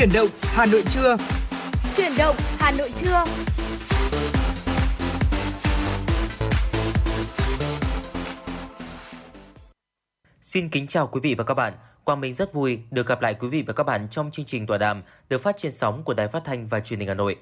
[0.00, 1.16] Chuyển động Hà Nội trưa.
[1.96, 3.24] Chuyển động Hà Nội trưa.
[10.40, 11.72] Xin kính chào quý vị và các bạn.
[12.04, 14.66] Quang Minh rất vui được gặp lại quý vị và các bạn trong chương trình
[14.66, 17.36] tọa đàm được phát trên sóng của Đài Phát thanh và Truyền hình Hà Nội.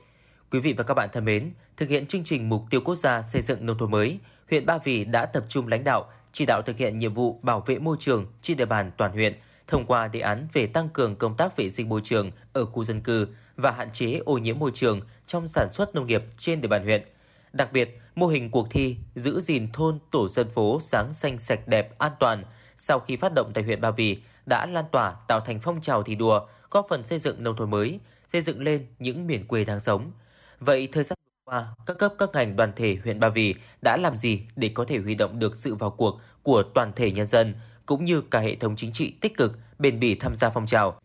[0.51, 3.23] Quý vị và các bạn thân mến, thực hiện chương trình mục tiêu quốc gia
[3.23, 4.19] xây dựng nông thôn mới,
[4.51, 7.61] huyện Ba Vì đã tập trung lãnh đạo, chỉ đạo thực hiện nhiệm vụ bảo
[7.67, 9.35] vệ môi trường trên địa bàn toàn huyện
[9.69, 12.85] thông qua đề án về tăng cường công tác vệ sinh môi trường ở khu
[12.85, 16.61] dân cư và hạn chế ô nhiễm môi trường trong sản xuất nông nghiệp trên
[16.61, 17.03] địa bàn huyện.
[17.53, 21.69] Đặc biệt, mô hình cuộc thi giữ gìn thôn tổ dân phố sáng xanh sạch
[21.69, 22.45] đẹp an toàn
[22.77, 26.03] sau khi phát động tại huyện Ba Vì đã lan tỏa tạo thành phong trào
[26.03, 29.65] thi đua, góp phần xây dựng nông thôn mới, xây dựng lên những miền quê
[29.65, 30.13] đáng sống.
[30.61, 33.97] Vậy thời gian vừa qua, các cấp các ngành đoàn thể huyện Ba Vì đã
[33.97, 37.29] làm gì để có thể huy động được sự vào cuộc của toàn thể nhân
[37.29, 37.55] dân
[37.89, 40.99] cũng như cả hệ thống chính trị tích cực, bền bỉ tham gia phong trào?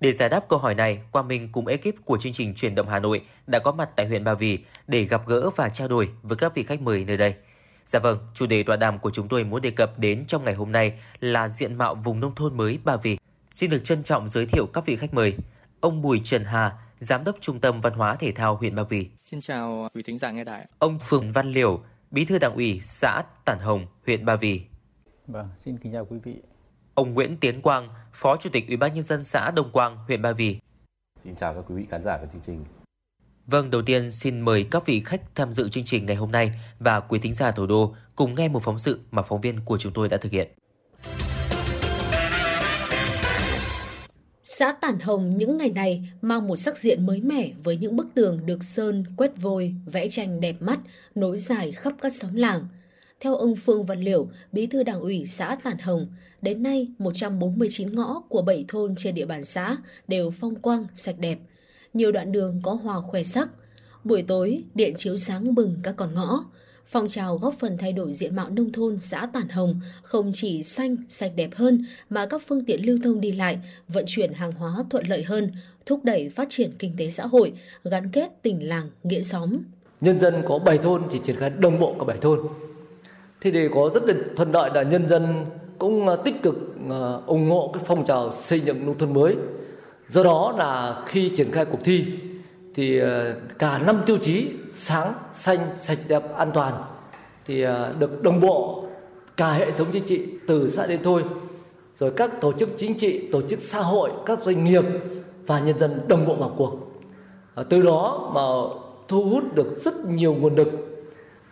[0.00, 2.88] Để giải đáp câu hỏi này, Quang Minh cùng ekip của chương trình Truyền động
[2.88, 6.08] Hà Nội đã có mặt tại huyện Ba Vì để gặp gỡ và trao đổi
[6.22, 7.34] với các vị khách mời nơi đây.
[7.86, 10.54] Dạ vâng, chủ đề tọa đàm của chúng tôi muốn đề cập đến trong ngày
[10.54, 13.18] hôm nay là diện mạo vùng nông thôn mới Ba Vì.
[13.50, 15.34] Xin được trân trọng giới thiệu các vị khách mời.
[15.80, 19.06] Ông Bùi Trần Hà, Giám đốc Trung tâm Văn hóa Thể thao huyện Ba Vì.
[19.24, 20.66] Xin chào quý thính giả nghe đài.
[20.78, 24.62] Ông Phường Văn Liểu, Bí thư Đảng ủy xã Tản Hồng, huyện Ba Vì.
[25.26, 26.34] Vâng, xin kính chào quý vị.
[26.94, 30.22] Ông Nguyễn Tiến Quang, Phó Chủ tịch Ủy ban nhân dân xã Đông Quang, huyện
[30.22, 30.58] Ba Vì.
[31.24, 32.64] Xin chào các quý vị khán giả của chương trình.
[33.46, 36.50] Vâng, đầu tiên xin mời các vị khách tham dự chương trình ngày hôm nay
[36.78, 39.78] và quý thính giả thủ đô cùng nghe một phóng sự mà phóng viên của
[39.78, 40.48] chúng tôi đã thực hiện.
[44.44, 48.06] Xã Tản Hồng những ngày này mang một sắc diện mới mẻ với những bức
[48.14, 50.78] tường được sơn, quét vôi, vẽ tranh đẹp mắt,
[51.14, 52.68] nối dài khắp các xóm làng.
[53.22, 56.06] Theo ông Phương Văn Liểu, bí thư đảng ủy xã Tản Hồng,
[56.42, 59.76] đến nay 149 ngõ của 7 thôn trên địa bàn xã
[60.08, 61.38] đều phong quang, sạch đẹp.
[61.94, 63.48] Nhiều đoạn đường có hòa khoe sắc.
[64.04, 66.44] Buổi tối, điện chiếu sáng bừng các con ngõ.
[66.86, 70.62] Phong trào góp phần thay đổi diện mạo nông thôn xã Tản Hồng không chỉ
[70.62, 73.58] xanh, sạch đẹp hơn mà các phương tiện lưu thông đi lại,
[73.88, 75.52] vận chuyển hàng hóa thuận lợi hơn,
[75.86, 77.52] thúc đẩy phát triển kinh tế xã hội,
[77.84, 79.58] gắn kết tỉnh làng, nghĩa xóm.
[80.00, 82.40] Nhân dân có 7 thôn thì triển khai đồng bộ cả 7 thôn.
[83.42, 85.46] Thế thì có rất là thuận lợi là nhân dân
[85.78, 86.56] cũng à, tích cực
[86.90, 89.36] à, ủng hộ cái phong trào xây dựng nông thôn mới.
[90.08, 92.04] Do đó là khi triển khai cuộc thi
[92.74, 96.72] thì à, cả năm tiêu chí sáng, xanh, sạch đẹp, an toàn
[97.46, 97.64] thì
[97.98, 98.84] được đồng bộ
[99.36, 101.22] cả hệ thống chính trị từ xã đến thôi
[101.98, 104.84] rồi các tổ chức chính trị, tổ chức xã hội, các doanh nghiệp
[105.46, 106.78] và nhân dân đồng bộ vào cuộc.
[107.68, 108.42] Từ đó mà
[109.08, 110.91] thu hút được rất nhiều nguồn lực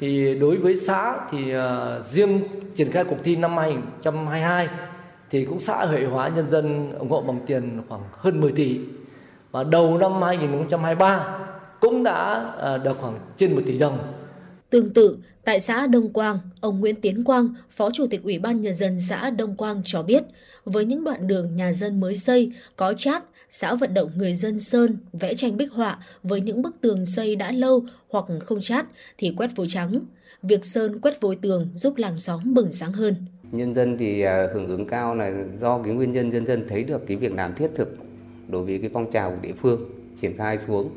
[0.01, 2.41] thì đối với xã thì uh, riêng
[2.75, 4.69] triển khai cuộc thi năm 2022
[5.31, 8.81] thì cũng xã hội hóa nhân dân ủng hộ bằng tiền khoảng hơn 10 tỷ
[9.51, 11.39] và đầu năm 2023
[11.81, 13.99] cũng đã uh, được khoảng trên 1 tỷ đồng.
[14.71, 18.61] Tương tự, tại xã Đông Quang, ông Nguyễn Tiến Quang, Phó Chủ tịch Ủy ban
[18.61, 20.23] Nhân dân xã Đông Quang cho biết,
[20.65, 24.59] với những đoạn đường nhà dân mới xây, có chát, xã vận động người dân
[24.59, 28.87] sơn, vẽ tranh bích họa với những bức tường xây đã lâu hoặc không chát
[29.19, 30.01] thì quét vôi trắng.
[30.43, 33.15] Việc sơn quét vôi tường giúp làng xóm bừng sáng hơn.
[33.53, 36.85] Nhân dân thì à, hưởng ứng cao là do cái nguyên nhân nhân dân thấy
[36.85, 37.95] được cái việc làm thiết thực
[38.49, 39.91] đối với cái phong trào của địa phương
[40.21, 40.91] triển khai xuống.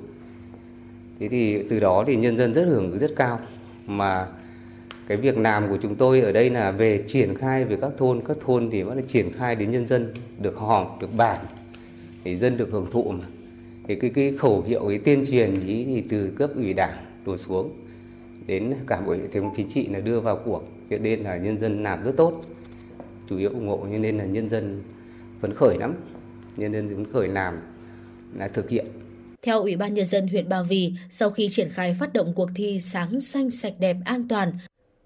[1.20, 3.40] Thế thì từ đó thì nhân dân rất hưởng ứng rất cao
[3.86, 4.28] mà
[5.08, 8.22] cái việc làm của chúng tôi ở đây là về triển khai về các thôn
[8.28, 11.38] các thôn thì vẫn là triển khai đến nhân dân được họp được bàn
[12.24, 13.26] thì dân được hưởng thụ mà.
[13.88, 17.38] Thì cái cái khẩu hiệu cái tuyên truyền ý thì từ cấp ủy đảng đổ
[17.38, 17.70] xuống
[18.48, 20.64] đến cả bộ hệ thống chính trị là đưa vào cuộc.
[20.90, 22.42] Cho nên là nhân dân làm rất tốt
[23.30, 24.84] chủ yếu ủng hộ cho nên là nhân dân
[25.42, 25.96] phấn khởi lắm.
[26.58, 27.60] Nhân dân phấn khởi làm
[28.38, 28.86] là thực hiện.
[29.42, 32.50] Theo Ủy ban Nhân dân huyện Ba Vì, sau khi triển khai phát động cuộc
[32.56, 34.54] thi Sáng xanh sạch đẹp an toàn,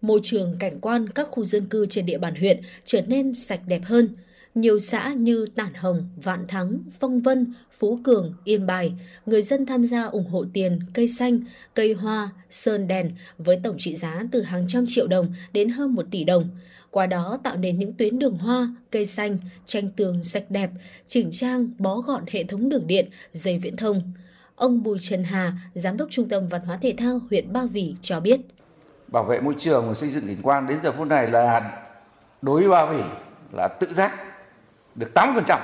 [0.02, 3.62] môi trường cảnh quan các khu dân cư trên địa bàn huyện trở nên sạch
[3.68, 4.10] đẹp hơn.
[4.58, 8.94] Nhiều xã như Tản Hồng, Vạn Thắng, Phong Vân, Phú Cường, Yên Bài,
[9.26, 11.40] người dân tham gia ủng hộ tiền, cây xanh,
[11.74, 15.96] cây hoa, sơn đèn với tổng trị giá từ hàng trăm triệu đồng đến hơn
[15.96, 16.50] một tỷ đồng.
[16.92, 20.70] Qua đó tạo nên những tuyến đường hoa, cây xanh, tranh tường sạch đẹp,
[21.08, 24.02] chỉnh trang, bó gọn hệ thống đường điện, dây viễn thông.
[24.56, 27.96] Ông Bùi Trần Hà, Giám đốc Trung tâm Văn hóa Thể thao huyện Ba Vì
[28.02, 28.40] cho biết.
[29.08, 31.78] Bảo vệ môi trường và xây dựng cảnh quan đến giờ phút này là
[32.42, 33.04] đối với Ba Vì
[33.54, 34.12] là tự giác
[34.98, 35.60] được 8%,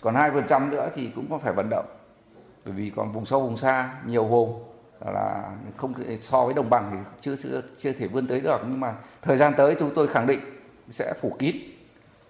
[0.00, 1.86] còn 2% nữa thì cũng có phải vận động.
[2.64, 4.60] Bởi vì còn vùng sâu vùng xa nhiều hồ
[5.06, 8.60] là không so với đồng bằng thì chưa chưa chưa thể vươn tới được.
[8.62, 10.40] Nhưng mà thời gian tới chúng tôi khẳng định
[10.90, 11.56] sẽ phủ kín.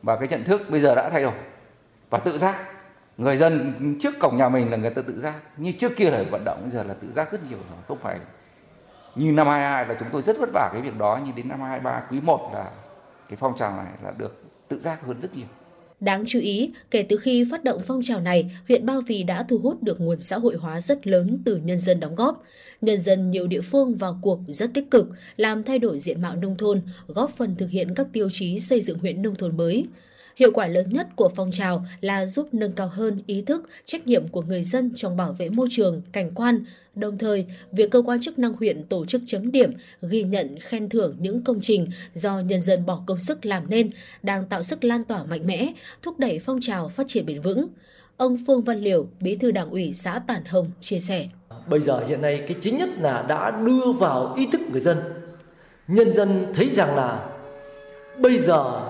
[0.02, 1.34] Và cái nhận thức bây giờ đã thay đổi.
[2.10, 2.56] Và tự giác
[3.16, 5.34] người dân trước cổng nhà mình là người ta tự giác.
[5.56, 7.78] Như trước kia là vận động bây giờ là tự giác rất nhiều rồi.
[7.88, 8.18] Không phải
[9.14, 11.20] như năm 22 là chúng tôi rất vất vả cái việc đó.
[11.24, 12.70] Nhưng đến năm 23 quý 1 là
[13.28, 15.46] cái phong trào này là được tự giác hơn rất nhiều.
[16.02, 19.42] Đáng chú ý, kể từ khi phát động phong trào này, huyện Ba Vì đã
[19.42, 22.44] thu hút được nguồn xã hội hóa rất lớn từ nhân dân đóng góp.
[22.80, 26.36] Nhân dân nhiều địa phương vào cuộc rất tích cực, làm thay đổi diện mạo
[26.36, 29.86] nông thôn, góp phần thực hiện các tiêu chí xây dựng huyện nông thôn mới.
[30.36, 34.06] Hiệu quả lớn nhất của phong trào là giúp nâng cao hơn ý thức, trách
[34.06, 36.64] nhiệm của người dân trong bảo vệ môi trường, cảnh quan.
[36.94, 39.72] Đồng thời, việc cơ quan chức năng huyện tổ chức chấm điểm,
[40.02, 43.90] ghi nhận, khen thưởng những công trình do nhân dân bỏ công sức làm nên
[44.22, 45.72] đang tạo sức lan tỏa mạnh mẽ,
[46.02, 47.66] thúc đẩy phong trào phát triển bền vững.
[48.16, 51.28] Ông Phương Văn Liều, Bí thư Đảng ủy xã Tản Hồng chia sẻ.
[51.66, 54.98] Bây giờ hiện nay cái chính nhất là đã đưa vào ý thức người dân.
[55.88, 57.28] Nhân dân thấy rằng là
[58.18, 58.80] bây giờ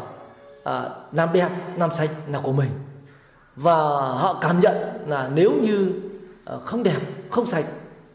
[0.65, 2.71] à, làm đẹp làm sạch là của mình
[3.57, 3.75] và
[4.13, 4.77] họ cảm nhận
[5.07, 5.93] là nếu như
[6.45, 6.99] à, không đẹp
[7.31, 7.65] không sạch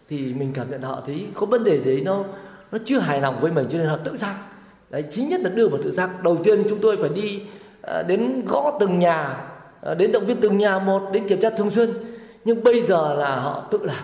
[0.09, 2.23] thì mình cảm nhận họ thấy có vấn đề đấy nó
[2.71, 4.35] nó chưa hài lòng với mình cho nên họ tự giác.
[4.89, 6.23] Đấy chính nhất là đưa vào tự giác.
[6.23, 7.41] Đầu tiên chúng tôi phải đi
[7.81, 9.37] à, đến gõ từng nhà
[9.81, 11.89] à, đến động viên từng nhà một đến kiểm tra thường xuyên.
[12.45, 14.03] Nhưng bây giờ là họ tự làm.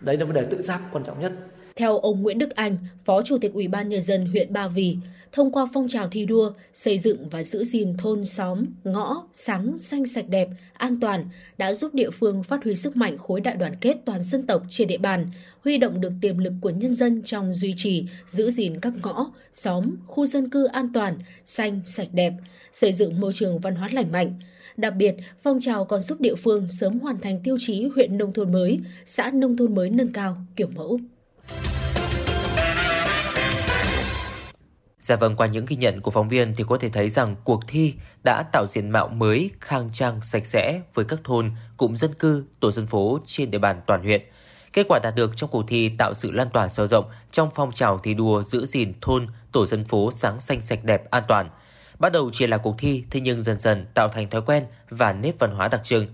[0.00, 1.32] Đấy là vấn đề tự giác quan trọng nhất.
[1.76, 4.96] Theo ông Nguyễn Đức Anh, Phó Chủ tịch Ủy ban Nhân dân huyện Ba Vì,
[5.34, 9.78] thông qua phong trào thi đua, xây dựng và giữ gìn thôn xóm, ngõ, sáng,
[9.78, 11.28] xanh sạch đẹp, an toàn
[11.58, 14.62] đã giúp địa phương phát huy sức mạnh khối đại đoàn kết toàn dân tộc
[14.68, 15.30] trên địa bàn,
[15.64, 19.32] huy động được tiềm lực của nhân dân trong duy trì, giữ gìn các ngõ,
[19.52, 22.32] xóm, khu dân cư an toàn, xanh, sạch đẹp,
[22.72, 24.34] xây dựng môi trường văn hóa lành mạnh.
[24.76, 28.32] Đặc biệt, phong trào còn giúp địa phương sớm hoàn thành tiêu chí huyện nông
[28.32, 31.00] thôn mới, xã nông thôn mới nâng cao, kiểu mẫu.
[35.04, 37.60] Dạ vâng, qua những ghi nhận của phóng viên thì có thể thấy rằng cuộc
[37.68, 42.14] thi đã tạo diện mạo mới, khang trang, sạch sẽ với các thôn, cụm dân
[42.14, 44.22] cư, tổ dân phố trên địa bàn toàn huyện.
[44.72, 47.72] Kết quả đạt được trong cuộc thi tạo sự lan tỏa sâu rộng trong phong
[47.72, 51.50] trào thi đua giữ gìn thôn, tổ dân phố sáng xanh sạch đẹp an toàn.
[51.98, 55.12] Bắt đầu chỉ là cuộc thi, thế nhưng dần dần tạo thành thói quen và
[55.12, 56.06] nếp văn hóa đặc trưng.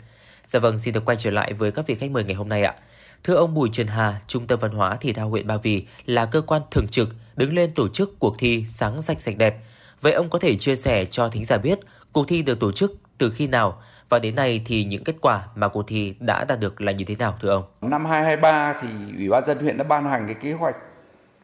[0.46, 2.62] Dạ vâng, xin được quay trở lại với các vị khách mời ngày hôm nay
[2.62, 2.74] ạ.
[3.24, 6.26] Thưa ông Bùi Trần Hà, Trung tâm Văn hóa Thể thao huyện Ba Vì là
[6.26, 9.56] cơ quan thường trực đứng lên tổ chức cuộc thi sáng sạch sạch đẹp.
[10.00, 11.78] Vậy ông có thể chia sẻ cho thính giả biết
[12.12, 15.42] cuộc thi được tổ chức từ khi nào và đến nay thì những kết quả
[15.54, 17.64] mà cuộc thi đã đạt được là như thế nào thưa ông?
[17.80, 20.76] Năm 2023 thì Ủy ban dân huyện đã ban hành cái kế hoạch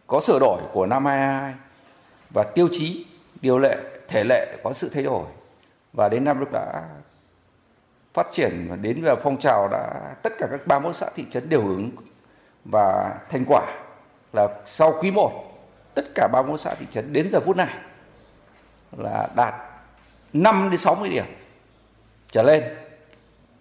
[0.07, 1.55] có sửa đổi của năm 2022
[2.35, 3.07] và tiêu chí,
[3.41, 3.77] điều lệ,
[4.09, 5.25] thể lệ có sự thay đổi.
[5.93, 6.83] Và đến năm lúc đã
[8.17, 11.49] phát triển và đến giờ phong trào đã tất cả các 31 xã thị trấn
[11.49, 11.91] đều hưởng
[12.65, 13.63] và thành quả
[14.33, 15.59] là sau quý 1
[15.95, 17.75] tất cả 31 xã thị trấn đến giờ phút này
[18.97, 19.55] là đạt
[20.33, 21.25] 5 đến 60 điểm
[22.31, 22.63] trở lên.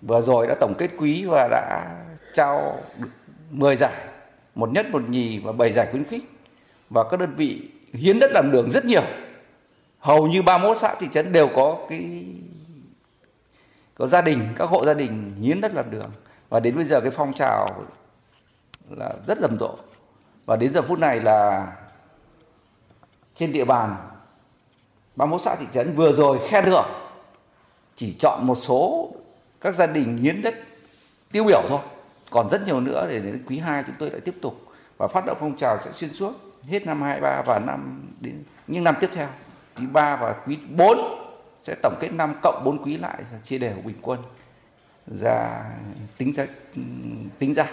[0.02, 1.96] Vừa rồi đã tổng kết quý và đã
[2.34, 2.80] trao
[3.52, 3.94] 10 giải,
[4.56, 6.24] một nhất một nhì và 7 giải khuyến khích.
[6.90, 9.04] Và các đơn vị hiến đất làm đường rất nhiều.
[10.00, 12.26] Hầu như 31 xã thị trấn đều có cái
[13.98, 16.12] có gia đình, các hộ gia đình hiến đất làm đường.
[16.50, 17.84] Và đến bây giờ cái phong trào
[18.90, 19.76] là rất rầm rộ.
[20.46, 21.68] Và đến giờ phút này là
[23.36, 23.96] trên địa bàn
[25.16, 26.86] 31 xã thị trấn vừa rồi khen thưởng.
[27.96, 29.12] Chỉ chọn một số
[29.62, 30.56] các gia đình hiến đất
[31.32, 31.80] tiêu biểu thôi.
[32.30, 34.62] Còn rất nhiều nữa để đến quý 2 chúng tôi lại tiếp tục.
[34.98, 36.34] Và phát động phong trào sẽ xuyên suốt
[36.68, 39.28] hết năm 23 và năm đến, những năm tiếp theo.
[39.78, 41.25] Quý 3 và quý 4
[41.68, 44.20] sẽ tổng kết năm cộng 4 quý lại chia đều bình quân
[45.08, 45.66] ra
[46.18, 46.46] tính ra
[47.40, 47.66] tính ra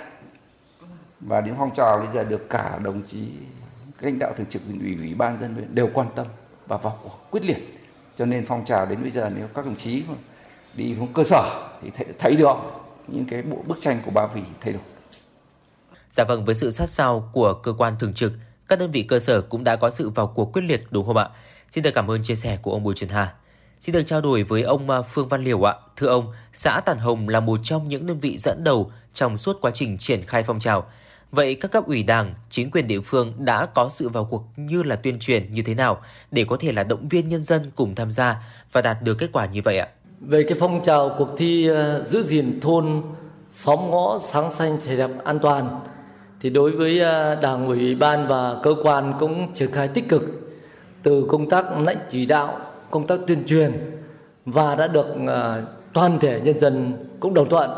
[1.21, 3.29] và đến phong trào bây giờ được cả đồng chí
[4.01, 6.27] lãnh đạo thường trực huyện ủy ủy ban dân huyện đều quan tâm
[6.67, 7.81] và vào cuộc quyết liệt
[8.19, 10.05] cho nên phong trào đến bây giờ nếu các đồng chí
[10.75, 12.57] đi xuống cơ sở thì thấy, thấy được
[13.09, 14.83] những cái bộ bức tranh của ba vì thay đổi.
[16.11, 18.33] Dạ vâng, với sự sát sao của cơ quan thường trực,
[18.69, 21.17] các đơn vị cơ sở cũng đã có sự vào cuộc quyết liệt đúng không
[21.17, 21.29] ạ?
[21.71, 23.35] Xin được cảm ơn chia sẻ của ông Bùi Trần Hà.
[23.83, 25.75] Xin được trao đổi với ông à, Phương Văn Liều ạ.
[25.97, 29.61] Thưa ông, xã Tản Hồng là một trong những đơn vị dẫn đầu trong suốt
[29.61, 30.85] quá trình triển khai phong trào.
[31.31, 34.83] Vậy các cấp ủy đảng, chính quyền địa phương đã có sự vào cuộc như
[34.83, 37.95] là tuyên truyền như thế nào để có thể là động viên nhân dân cùng
[37.95, 38.37] tham gia
[38.73, 39.89] và đạt được kết quả như vậy ạ?
[40.21, 43.03] Về cái phong trào cuộc thi à, giữ gìn thôn
[43.51, 45.81] xóm ngõ sáng xanh sạch đẹp an toàn
[46.41, 50.23] thì đối với à, đảng ủy ban và cơ quan cũng triển khai tích cực
[51.03, 53.73] từ công tác lãnh chỉ đạo công tác tuyên truyền
[54.47, 55.31] và đã được uh,
[55.93, 57.71] toàn thể nhân dân cũng đồng thuận.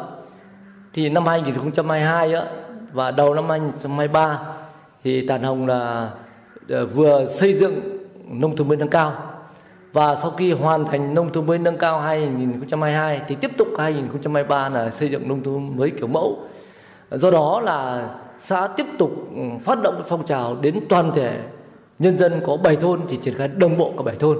[0.92, 2.46] Thì năm 2022 á,
[2.92, 4.40] và đầu năm 2023
[5.04, 6.10] thì Tàn Hồng là
[6.68, 7.80] ờ, vừa xây dựng
[8.30, 9.12] nông thôn mới nâng cao
[9.92, 14.68] và sau khi hoàn thành nông thôn mới nâng cao 2022 thì tiếp tục 2023
[14.68, 16.38] là xây dựng nông thôn mới kiểu mẫu.
[17.10, 21.38] Do đó là xã tiếp tục ừ, phát động phong trào đến toàn thể
[21.98, 24.38] nhân dân có 7 thôn thì triển khai đồng bộ cả 7 thôn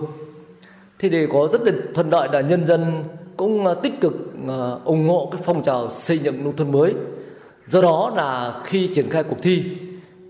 [1.05, 3.05] thì để có rất là thuận lợi là nhân dân
[3.37, 4.15] cũng à, tích cực
[4.49, 6.95] à, ủng hộ cái phong trào xây dựng nông thôn mới.
[7.67, 9.63] Do đó là khi triển khai cuộc thi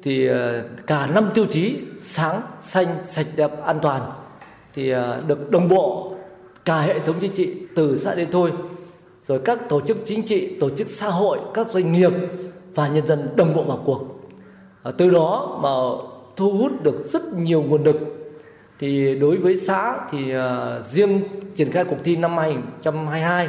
[0.02, 4.02] thì à, cả năm tiêu chí sáng, xanh, sạch đẹp, an toàn
[4.74, 4.94] thì
[5.26, 6.14] được đồng bộ
[6.64, 8.52] cả hệ thống chính trị từ xã đến thôi
[9.26, 12.12] rồi các tổ chức chính trị, tổ chức xã hội, các doanh nghiệp
[12.74, 14.02] và nhân dân đồng bộ vào cuộc.
[14.96, 15.70] Từ đó mà
[16.36, 18.13] thu hút được rất nhiều nguồn lực
[18.84, 21.20] thì đối với xã thì uh, riêng
[21.54, 23.48] triển khai cuộc thi năm 2022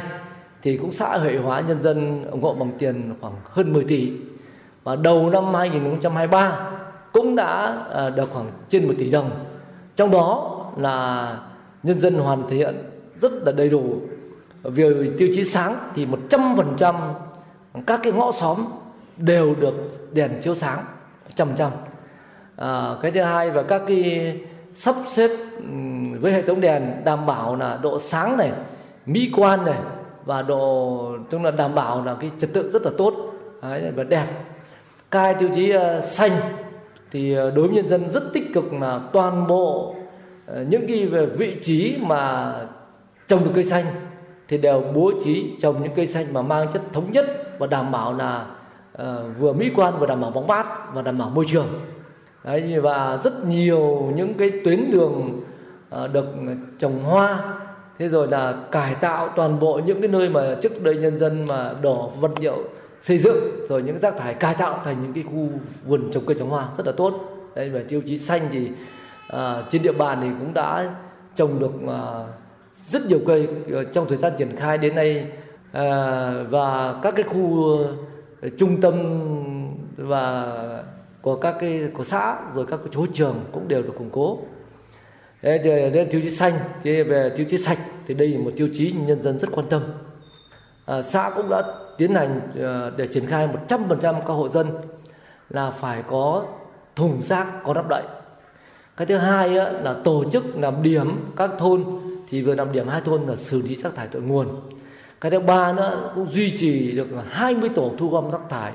[0.62, 4.12] thì cũng xã hội hóa nhân dân ủng hộ bằng tiền khoảng hơn 10 tỷ.
[4.84, 6.70] Và đầu năm 2023
[7.12, 9.30] cũng đã uh, được khoảng trên 1 tỷ đồng.
[9.96, 11.38] Trong đó là
[11.82, 12.74] nhân dân hoàn thiện
[13.20, 14.00] rất là đầy đủ.
[14.62, 16.94] Về tiêu chí sáng thì 100%
[17.86, 18.64] các cái ngõ xóm
[19.16, 19.74] đều được
[20.12, 20.84] đèn chiếu sáng
[21.34, 21.70] trăm trăm.
[22.56, 24.34] À, cái thứ hai và các cái
[24.76, 25.30] sắp xếp
[26.20, 28.52] với hệ thống đèn đảm bảo là độ sáng này
[29.06, 29.78] mỹ quan này
[30.24, 33.14] và độ tức là đảm bảo là cái trật tự rất là tốt.
[33.62, 34.26] Đấy, và đẹp.
[35.10, 36.32] Cai tiêu chí uh, xanh
[37.10, 39.94] thì uh, đối với nhân dân rất tích cực là toàn bộ
[40.50, 42.52] uh, những cái về vị trí mà
[43.26, 43.84] trồng được cây xanh
[44.48, 47.24] thì đều bố trí trồng những cây xanh mà mang chất thống nhất
[47.58, 48.44] và đảm bảo là
[49.02, 49.06] uh,
[49.38, 51.66] vừa mỹ quan vừa đảm bảo bóng mát và đảm bảo môi trường.
[52.46, 55.40] Đấy, và rất nhiều những cái tuyến đường
[55.90, 56.26] à, được
[56.78, 57.38] trồng hoa.
[57.98, 61.46] Thế rồi là cải tạo toàn bộ những cái nơi mà trước đây nhân dân
[61.46, 62.58] mà đổ vật liệu
[63.00, 63.36] xây dựng
[63.68, 65.48] rồi những rác thải cải tạo thành những cái khu
[65.86, 67.14] vườn trồng cây trồng hoa rất là tốt.
[67.54, 68.70] Đây về tiêu chí xanh thì
[69.28, 70.90] à, trên địa bàn thì cũng đã
[71.34, 72.24] trồng được à,
[72.88, 73.48] rất nhiều cây
[73.92, 75.26] trong thời gian triển khai đến nay.
[75.72, 77.78] À, và các cái khu
[78.58, 78.94] trung tâm
[79.96, 80.75] và
[81.26, 84.38] của các cái của xã rồi các cái chỗ trường cũng đều được củng cố.
[85.42, 86.52] Đấy, đến tiêu chí xanh
[86.82, 89.66] thì về tiêu chí sạch thì đây là một tiêu chí nhân dân rất quan
[89.68, 89.82] tâm.
[90.84, 91.62] À, xã cũng đã
[91.98, 94.66] tiến hành à, để triển khai 100% các hộ dân
[95.50, 96.44] là phải có
[96.96, 98.02] thùng rác có nắp đậy
[98.96, 99.50] cái thứ hai
[99.82, 101.84] là tổ chức làm điểm các thôn
[102.28, 104.48] thì vừa làm điểm hai thôn là xử lý rác thải tại nguồn.
[105.20, 108.72] Cái thứ ba nữa cũng duy trì được 20 tổ thu gom rác thải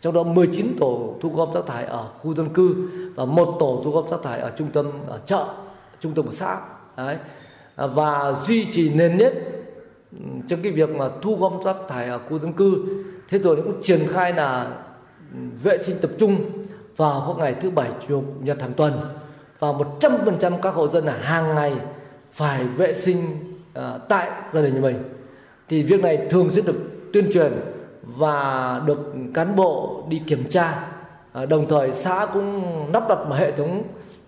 [0.00, 3.80] trong đó 19 tổ thu gom rác thải ở khu dân cư và một tổ
[3.84, 5.46] thu gom rác thải ở trung tâm ở chợ
[6.00, 6.60] trung tâm của xã.
[6.96, 7.16] Đấy.
[7.76, 9.32] và duy trì nền nếp
[10.48, 12.84] trong cái việc mà thu gom rác thải ở khu dân cư.
[13.28, 14.76] Thế rồi cũng triển khai là
[15.62, 16.36] vệ sinh tập trung
[16.96, 18.92] vào các ngày thứ bảy chủ nhật hàng tuần.
[19.58, 19.68] Và
[20.00, 21.72] 100% các hộ dân là hàng ngày
[22.32, 23.16] phải vệ sinh
[23.78, 24.96] uh, tại gia đình nhà mình.
[25.68, 26.76] Thì việc này thường xuyên được
[27.12, 27.52] tuyên truyền
[28.02, 30.86] và được cán bộ đi kiểm tra
[31.32, 33.82] à, đồng thời xã cũng lắp đặt một hệ thống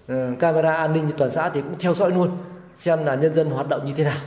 [0.09, 2.31] ờ, camera an ninh toàn xã thì cũng theo dõi luôn
[2.75, 4.19] xem là nhân dân hoạt động như thế nào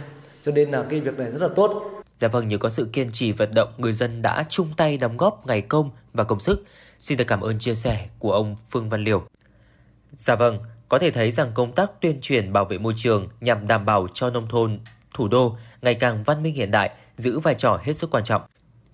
[0.41, 3.11] cho nên là cái việc này rất là tốt Dạ vâng, nhờ có sự kiên
[3.11, 6.63] trì vận động, người dân đã chung tay đóng góp ngày công và công sức.
[6.99, 9.23] Xin được cảm ơn chia sẻ của ông Phương Văn Liều.
[10.11, 10.59] Dạ vâng,
[10.89, 14.07] có thể thấy rằng công tác tuyên truyền bảo vệ môi trường nhằm đảm bảo
[14.13, 14.79] cho nông thôn,
[15.13, 18.41] thủ đô ngày càng văn minh hiện đại giữ vai trò hết sức quan trọng.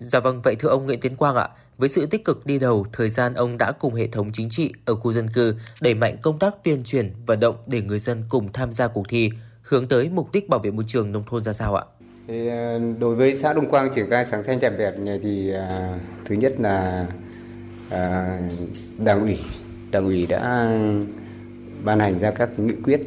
[0.02, 2.86] Dạ vâng, vậy thưa ông Nguyễn Tiến Quang ạ, với sự tích cực đi đầu,
[2.92, 6.16] thời gian ông đã cùng hệ thống chính trị ở khu dân cư đẩy mạnh
[6.22, 9.30] công tác tuyên truyền, vận động để người dân cùng tham gia cuộc thi,
[9.62, 11.84] hướng tới mục đích bảo vệ môi trường nông thôn ra sao ạ?
[12.28, 15.52] Thì ờ, đối với xã Đông Quang triển khai sáng xanh đẹp đẹp này thì
[15.52, 17.06] à, thứ nhất là
[17.90, 18.38] à,
[18.98, 19.38] đảng ủy
[19.90, 20.68] đảng ủy đã
[21.84, 23.00] ban hành ra các nghị quyết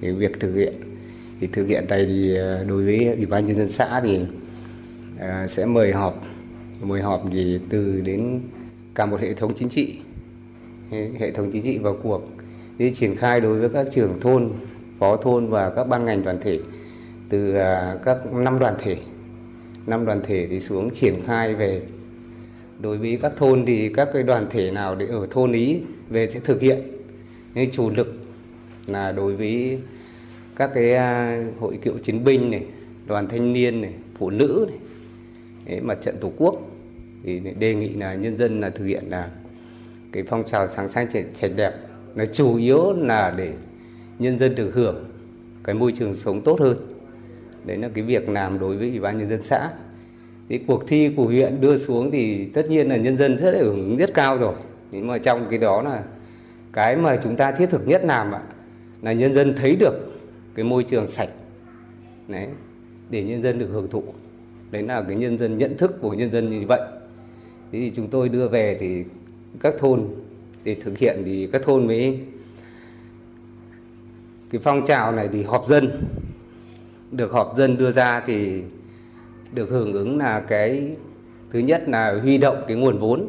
[0.00, 0.74] về việc thực hiện
[1.40, 2.36] thì thực hiện này thì
[2.68, 4.20] đối với ủy ban nhân dân xã thì
[5.20, 6.22] à, sẽ mời họp
[6.80, 8.40] mời họp thì từ đến
[8.94, 9.98] cả một hệ thống chính trị,
[10.90, 12.24] hệ thống chính trị vào cuộc
[12.78, 14.50] để triển khai đối với các trưởng thôn,
[14.98, 16.60] phó thôn và các ban ngành đoàn thể,
[17.28, 18.96] từ à, các năm đoàn thể.
[19.86, 21.82] Năm đoàn thể thì xuống triển khai về.
[22.80, 25.80] Đối với các thôn thì các cái đoàn thể nào để ở thôn ý
[26.10, 26.78] về sẽ thực hiện.
[27.54, 28.20] Cái chủ lực
[28.86, 29.78] là đối với
[30.56, 32.66] các cái à, hội cựu chiến binh này,
[33.06, 34.78] đoàn thanh niên này, phụ nữ này
[35.66, 36.70] Đấy, mặt trận tổ quốc
[37.24, 39.30] thì đề nghị là nhân dân là thực hiện là
[40.12, 41.72] cái phong trào sáng xanh sạch đẹp.
[42.14, 43.52] Nó chủ yếu là để
[44.18, 45.04] nhân dân được hưởng
[45.64, 46.76] cái môi trường sống tốt hơn.
[47.64, 49.70] Đấy là cái việc làm đối với ủy ban nhân dân xã.
[50.48, 53.58] Thì cuộc thi của huyện đưa xuống thì tất nhiên là nhân dân rất là
[53.58, 54.54] hưởng ứng rất cao rồi.
[54.90, 56.02] Nhưng mà trong cái đó là
[56.72, 58.42] cái mà chúng ta thiết thực nhất làm ạ
[59.02, 59.94] là nhân dân thấy được
[60.54, 61.28] cái môi trường sạch.
[62.28, 62.48] Đấy
[63.10, 64.04] để nhân dân được hưởng thụ
[64.70, 66.80] đấy là cái nhân dân, nhận thức của nhân dân như vậy.
[67.72, 69.04] Thế thì chúng tôi đưa về thì
[69.60, 70.04] các thôn
[70.64, 72.20] để thực hiện thì các thôn mới,
[74.50, 76.04] cái phong trào này thì họp dân,
[77.12, 78.62] được họp dân đưa ra thì
[79.52, 80.96] được hưởng ứng là cái
[81.50, 83.28] thứ nhất là huy động cái nguồn vốn,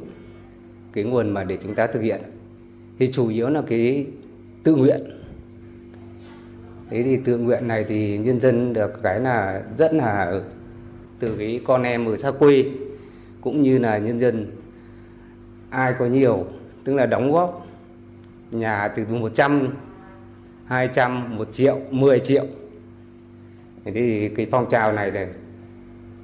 [0.94, 2.22] cái nguồn mà để chúng ta thực hiện.
[3.00, 4.06] Thì chủ yếu là cái
[4.64, 5.02] tự nguyện.
[6.90, 10.42] Thế thì tự nguyện này thì nhân dân được cái là rất là
[11.20, 12.66] từ cái con em ở xa quê,
[13.42, 14.52] cũng như là nhân dân.
[15.70, 16.46] Ai có nhiều,
[16.84, 17.68] tức là đóng góp
[18.52, 19.70] nhà từ 100
[20.66, 22.46] 200 1 triệu 10 triệu.
[23.86, 25.28] Thế thì cái phong trào này này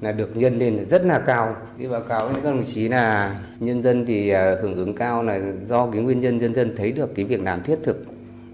[0.02, 1.56] là được nhân lên rất là cao.
[1.78, 5.24] Đi báo cáo với các đồng chí là nhân dân thì à, hưởng ứng cao
[5.24, 8.02] là do cái nguyên nhân nhân dân thấy được cái việc làm thiết thực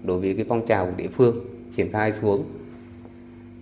[0.02, 2.44] đối với cái phong trào của địa phương triển khai xuống.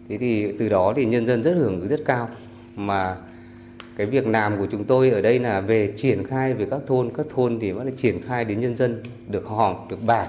[0.09, 2.29] Thế thì từ đó thì nhân dân rất hưởng ứng rất cao
[2.77, 3.17] mà
[3.97, 7.11] cái việc làm của chúng tôi ở đây là về triển khai về các thôn
[7.17, 10.29] các thôn thì vẫn là triển khai đến nhân dân, được họp, được bàn.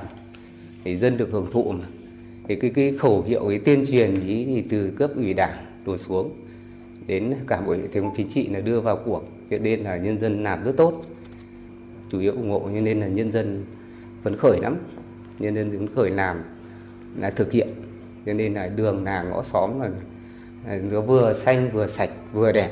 [0.83, 1.85] Thì dân được hưởng thụ mà.
[2.47, 5.97] Thì cái cái khẩu hiệu, cái tuyên truyền ý thì từ cấp ủy đảng đổ
[5.97, 6.29] xuống,
[7.07, 9.23] đến cả bộ hệ thống chính trị là đưa vào cuộc.
[9.49, 11.05] Cho nên là nhân dân làm rất tốt.
[12.11, 13.65] Chủ yếu ủng hộ, cho nên là nhân dân
[14.23, 14.75] phấn khởi lắm.
[15.39, 16.41] Nhân dân phấn khởi làm,
[17.19, 17.67] là thực hiện.
[18.25, 19.89] Cho nên là đường, làng, ngõ xóm là
[20.65, 22.71] nó vừa xanh vừa sạch vừa đẹp.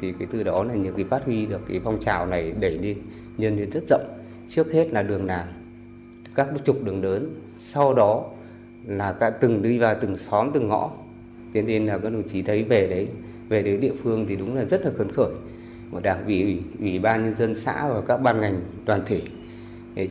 [0.00, 2.78] Thì cái từ đó là những cái phát huy được cái phong trào này đẩy
[2.78, 2.96] đi
[3.38, 4.06] nhân lên rất rộng.
[4.48, 5.46] Trước hết là đường làng
[6.34, 7.34] các trục đường lớn.
[7.56, 8.24] Sau đó
[8.86, 10.90] là cả từng đi vào từng xóm từng ngõ.
[11.54, 13.08] Cho nên là các đồng chí thấy về đấy
[13.48, 15.30] về đến địa phương thì đúng là rất là phấn khởi.
[15.90, 19.20] Một đảng ủy ủy, ủy ban nhân dân xã và các ban ngành đoàn thể.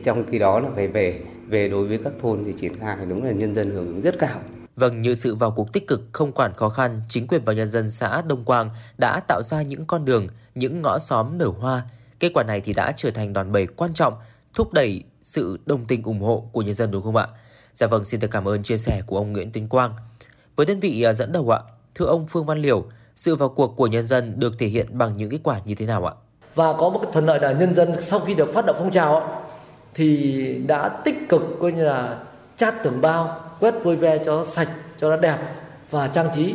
[0.02, 3.24] Trong khi đó là phải về về đối với các thôn thì triển khai đúng
[3.24, 4.40] là nhân dân hưởng ứng rất cao.
[4.76, 7.68] Vâng, như sự vào cuộc tích cực không quản khó khăn, chính quyền và nhân
[7.68, 11.82] dân xã Đông Quang đã tạo ra những con đường, những ngõ xóm nở hoa.
[12.20, 14.14] Kết quả này thì đã trở thành đòn bẩy quan trọng,
[14.54, 17.26] thúc đẩy sự đồng tình ủng hộ của nhân dân đúng không ạ?
[17.74, 19.94] Dạ vâng, xin được cảm ơn chia sẻ của ông Nguyễn Tiến Quang.
[20.56, 21.60] Với đơn vị à, dẫn đầu ạ,
[21.94, 22.84] thưa ông Phương Văn Liều,
[23.16, 25.86] sự vào cuộc của nhân dân được thể hiện bằng những kết quả như thế
[25.86, 26.14] nào ạ?
[26.54, 29.42] Và có một thuận lợi là nhân dân sau khi được phát động phong trào
[29.94, 32.18] thì đã tích cực coi như là
[32.56, 35.38] chát tường bao, quét vôi ve cho sạch, cho nó đẹp
[35.90, 36.54] và trang trí.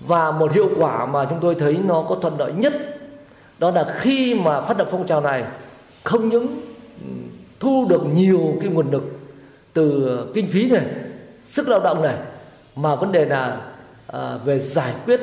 [0.00, 2.72] Và một hiệu quả mà chúng tôi thấy nó có thuận lợi nhất
[3.58, 5.44] đó là khi mà phát động phong trào này
[6.04, 6.60] không những
[7.60, 9.02] thu được nhiều cái nguồn lực
[9.72, 10.84] từ kinh phí này,
[11.40, 12.14] sức lao động này
[12.76, 13.60] mà vấn đề là
[14.06, 15.20] à, về giải quyết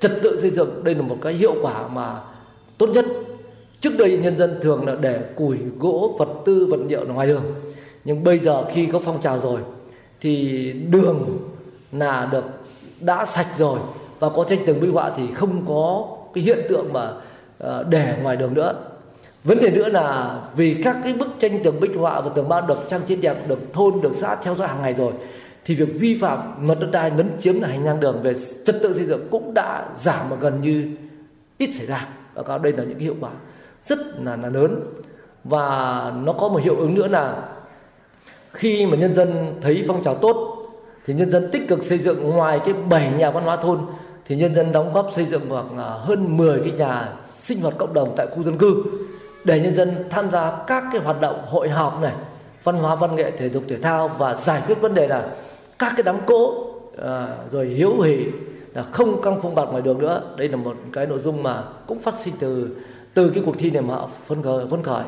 [0.00, 2.20] trật tự xây dựng đây là một cái hiệu quả mà
[2.78, 3.04] tốt nhất
[3.80, 7.44] trước đây nhân dân thường là để củi gỗ vật tư vật liệu ngoài đường
[8.04, 9.60] nhưng bây giờ khi có phong trào rồi
[10.22, 11.38] thì đường
[11.92, 12.44] là được
[13.00, 13.78] đã sạch rồi
[14.18, 17.10] và có tranh tường minh họa thì không có cái hiện tượng mà
[17.58, 18.74] ờ, để ngoài đường nữa.
[19.44, 22.66] Vấn đề nữa là vì các cái bức tranh tường bích họa và tường bao
[22.66, 25.12] được trang trí đẹp được thôn được xã theo dõi hàng ngày rồi
[25.64, 28.34] thì việc vi phạm luật đất đai lấn chiếm là hành lang đường về
[28.66, 30.96] trật tự xây dựng cũng đã giảm và gần như
[31.58, 32.06] ít xảy ra.
[32.34, 33.30] Và cáo đây là những cái hiệu quả
[33.84, 34.80] rất là, là lớn.
[35.44, 37.42] Và nó có một hiệu ứng nữa là
[38.52, 40.58] khi mà nhân dân thấy phong trào tốt
[41.06, 43.78] thì nhân dân tích cực xây dựng ngoài cái bảy nhà văn hóa thôn
[44.24, 47.08] thì nhân dân đóng góp xây dựng được à, hơn 10 cái nhà
[47.40, 48.84] sinh hoạt cộng đồng tại khu dân cư
[49.44, 52.12] để nhân dân tham gia các cái hoạt động hội họp này
[52.64, 55.28] văn hóa văn nghệ thể dục thể thao và giải quyết vấn đề là
[55.78, 56.64] các cái đám cỗ
[57.02, 58.26] à, rồi hiếu hỉ
[58.74, 60.22] là không căng phong bạt ngoài đường nữa.
[60.36, 62.76] Đây là một cái nội dung mà cũng phát sinh từ
[63.14, 65.04] từ cái cuộc thi này mà họ phân khởi phân khởi.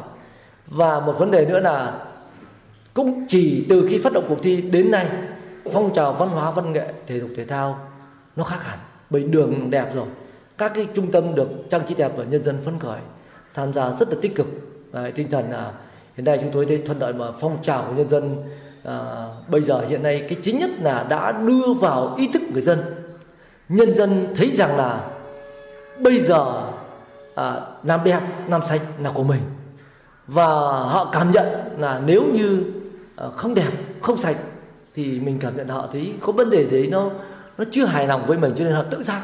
[0.67, 1.93] Và một vấn đề nữa là
[2.95, 5.07] cũng chỉ từ khi phát động cuộc thi đến nay
[5.73, 7.79] phong trào văn hóa văn nghệ thể dục thể thao
[8.37, 8.79] nó khác hẳn
[9.11, 10.07] bởi đường đẹp rồi.
[10.59, 12.99] Các cái trung tâm được trang trí đẹp và nhân dân phấn khởi
[13.55, 14.47] tham gia rất là tích cực.
[14.93, 15.73] Đấy, tinh thần là
[16.17, 18.37] hiện nay chúng tôi thấy thuận lợi mà phong trào của nhân dân
[18.85, 22.63] à, bây giờ hiện nay cái chính nhất là đã đưa vào ý thức người
[22.63, 22.79] dân.
[23.69, 25.01] Nhân dân thấy rằng là
[25.99, 26.63] bây giờ
[27.35, 29.41] à, làm đẹp làm sạch là của mình.
[30.27, 31.47] Và họ cảm nhận
[31.79, 32.63] là nếu như
[33.17, 34.37] Ờ, không đẹp, không sạch,
[34.95, 37.11] thì mình cảm nhận họ thấy có vấn đề đấy nó
[37.59, 39.21] nó chưa hài lòng với mình cho nên họ tự giác.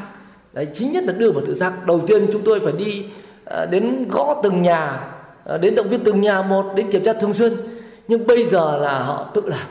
[0.53, 1.85] Đấy, chính nhất là đưa vào tự giác.
[1.87, 3.05] Đầu tiên chúng tôi phải đi
[3.45, 5.07] ờ, đến gõ từng nhà
[5.43, 7.53] ờ, đến động viên từng nhà một, đến kiểm tra thường xuyên.
[8.07, 9.67] Nhưng bây giờ là họ tự làm.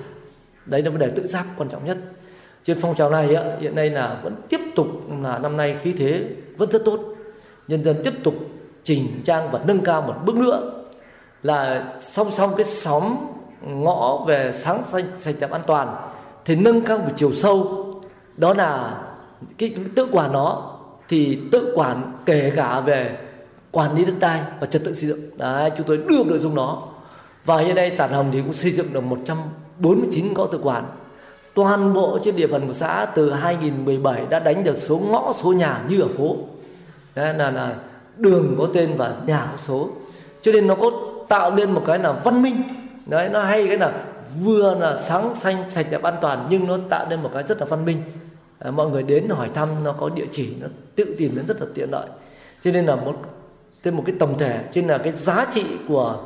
[0.66, 1.98] Đấy là vấn đề tự giác quan trọng nhất.
[2.64, 4.87] Trên phong trào này hiện nay là vẫn tiếp tục
[5.22, 6.24] là năm nay khí thế
[6.56, 7.00] vẫn rất tốt.
[7.68, 8.35] Nhân dân tiếp tục
[8.85, 10.72] chỉnh trang và nâng cao một bước nữa.
[11.42, 13.16] Là song song cái xóm
[13.62, 15.96] ngõ về sáng xanh sạch đẹp an toàn,
[16.44, 17.87] thì nâng cao về chiều sâu.
[18.37, 18.94] Đó là
[19.59, 20.62] cái tự quản nó,
[21.09, 23.18] thì tự quản kể cả về
[23.70, 25.38] quản lý đất đai và trật tự xây dựng.
[25.38, 26.83] Đấy, chúng tôi đưa nội dung đó.
[27.44, 30.85] Và hiện nay Tản Hồng thì cũng xây dựng được 149 ngõ tự quản.
[31.55, 35.53] Toàn bộ trên địa bàn của xã từ 2017 đã đánh được số ngõ, số
[35.53, 36.37] nhà như ở phố.
[37.14, 37.75] Đấy, là là
[38.16, 39.88] đường có tên và nhà có số.
[40.42, 40.90] Cho nên nó có
[41.29, 42.62] tạo nên một cái là văn minh
[43.06, 44.04] đấy nó hay cái là
[44.40, 47.58] vừa là sáng xanh sạch đẹp an toàn nhưng nó tạo nên một cái rất
[47.60, 48.02] là văn minh.
[48.58, 51.60] À, mọi người đến hỏi thăm nó có địa chỉ nó tự tìm đến rất
[51.60, 52.06] là tiện lợi.
[52.64, 53.14] Cho nên là một
[53.82, 56.18] thêm một cái tổng thể trên là cái giá trị của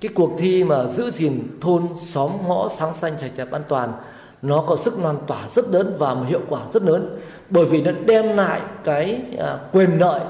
[0.00, 3.92] cái cuộc thi mà giữ gìn thôn xóm ngõ sáng xanh sạch đẹp an toàn
[4.42, 7.18] nó có sức lan tỏa rất lớn và một hiệu quả rất lớn.
[7.50, 10.20] Bởi vì nó đem lại cái à, quyền lợi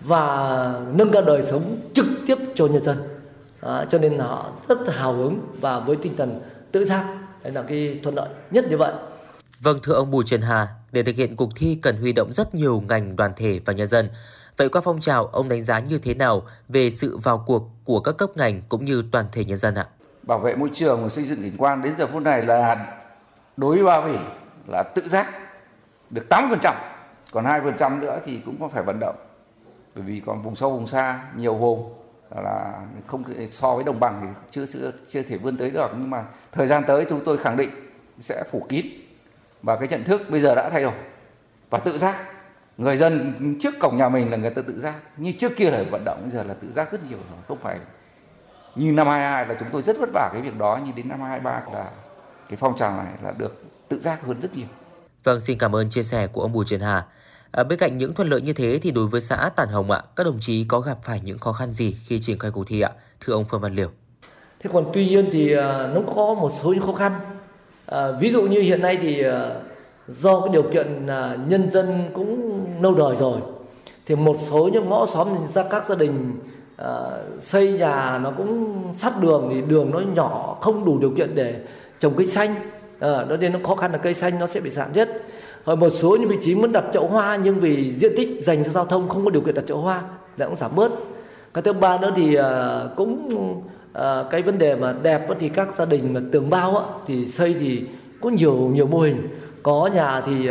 [0.00, 1.62] và nâng cao đời sống
[1.94, 2.96] trực tiếp cho nhân dân
[3.60, 6.40] à, cho nên họ rất hào hứng và với tinh thần
[6.72, 7.04] tự giác
[7.42, 8.92] đấy là cái thuận lợi nhất như vậy
[9.60, 12.54] Vâng thưa ông Bùi Trần Hà, để thực hiện cuộc thi cần huy động rất
[12.54, 14.10] nhiều ngành đoàn thể và nhân dân.
[14.56, 18.00] Vậy qua phong trào, ông đánh giá như thế nào về sự vào cuộc của
[18.00, 19.86] các cấp ngành cũng như toàn thể nhân dân ạ?
[20.22, 22.92] Bảo vệ môi trường và xây dựng cảnh quan đến giờ phút này là
[23.56, 24.18] đối với Ba Vì
[24.66, 25.26] là tự giác
[26.10, 26.74] được 8%,
[27.32, 29.16] còn 2% nữa thì cũng có phải vận động.
[29.94, 31.97] Bởi vì còn vùng sâu vùng xa nhiều vùng
[32.30, 35.90] là không so với đồng bằng thì chưa chưa chưa thể vươn tới được.
[35.92, 37.70] Nhưng mà thời gian tới chúng tôi khẳng định
[38.20, 38.86] sẽ phủ kín.
[39.62, 40.94] Và cái nhận thức bây giờ đã thay đổi.
[41.70, 42.16] Và tự giác.
[42.78, 44.94] Người dân trước cổng nhà mình là người ta tự giác.
[45.16, 47.38] Như trước kia là vận động bây giờ là tự giác rất nhiều rồi.
[47.48, 47.78] Không phải
[48.74, 50.80] như năm 22 là chúng tôi rất vất vả cái việc đó.
[50.84, 51.90] Nhưng đến năm 23 là
[52.48, 54.66] cái phong trào này là được tự giác hơn rất nhiều.
[55.24, 57.06] Vâng, xin cảm ơn chia sẻ của ông Bùi Trần Hà.
[57.50, 60.02] À, bên cạnh những thuận lợi như thế thì đối với xã Tản Hồng ạ,
[60.16, 62.80] các đồng chí có gặp phải những khó khăn gì khi triển khai cuộc thi
[62.80, 62.90] ạ?
[63.20, 63.88] Thưa ông Phương Văn Liều.
[64.60, 67.12] Thế còn tuy nhiên thì à, nó có một số những khó khăn.
[67.86, 69.50] À, ví dụ như hiện nay thì à,
[70.08, 73.40] do cái điều kiện là nhân dân cũng lâu đời rồi
[74.06, 76.38] thì một số những ngõ xóm ra các gia đình
[76.76, 76.92] à,
[77.40, 81.60] xây nhà nó cũng sát đường thì đường nó nhỏ không đủ điều kiện để
[81.98, 82.54] trồng cây xanh
[83.00, 85.22] à, đó nên nó khó khăn là cây xanh nó sẽ bị sản nhất
[85.66, 88.64] rồi một số những vị trí muốn đặt chậu hoa nhưng vì diện tích dành
[88.64, 90.02] cho giao thông không có điều kiện đặt chậu hoa
[90.36, 90.92] thì cũng giảm bớt.
[91.54, 95.68] Cái thứ ba nữa thì ờ, cũng ờ, cái vấn đề mà đẹp thì các
[95.78, 97.84] gia đình mà tường bao á, thì xây thì
[98.20, 99.28] có nhiều nhiều mô hình.
[99.62, 100.48] Có nhà thì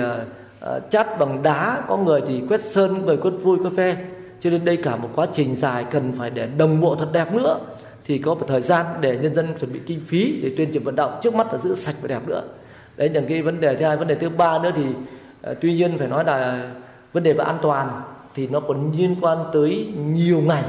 [0.90, 3.96] chát bằng đá có người thì quét sơn người quét vui cà phê
[4.40, 7.34] cho nên đây cả một quá trình dài cần phải để đồng bộ thật đẹp
[7.34, 7.60] nữa.
[8.06, 10.84] Thì có một thời gian để nhân dân chuẩn bị kinh phí để tuyên truyền
[10.84, 12.44] vận động trước mắt là giữ sạch và đẹp nữa
[12.98, 13.98] đấy là cái vấn đề thứ hai.
[13.98, 14.84] Vấn đề thứ ba nữa thì
[15.42, 16.72] ờ, tuy nhiên phải nói là
[17.14, 18.02] vấn đề về an toàn
[18.36, 20.64] thì nó còn liên quan tới nhiều ngành.